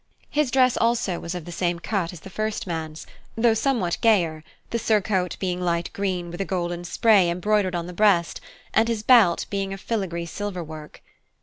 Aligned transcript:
His 0.31 0.49
dress 0.49 0.77
also 0.77 1.19
was 1.19 1.35
of 1.35 1.45
the 1.45 1.51
same 1.51 1.77
cut 1.77 2.11
as 2.11 2.21
the 2.21 2.31
first 2.31 2.65
man's, 2.65 3.05
though 3.37 3.53
somewhat 3.53 3.99
gayer, 4.01 4.43
the 4.71 4.79
surcoat 4.79 5.37
being 5.39 5.61
light 5.61 5.93
green 5.93 6.31
with 6.31 6.41
a 6.41 6.43
golden 6.43 6.83
spray 6.85 7.29
embroidered 7.29 7.75
on 7.75 7.85
the 7.85 7.93
breast, 7.93 8.41
and 8.73 8.87
his 8.87 9.03
belt 9.03 9.45
being 9.51 9.73
of 9.73 9.79
filagree 9.79 10.25
silver 10.25 10.63
work. 10.63 11.03